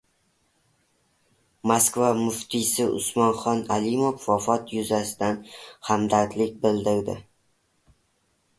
Moskva 1.71 2.07
muftiysi 2.21 2.87
Usmonxon 2.99 3.61
Alimov 3.75 4.17
vafoti 4.31 4.81
yuzasidan 4.81 5.39
hamdardlik 5.91 6.59
bildirdi 6.65 7.19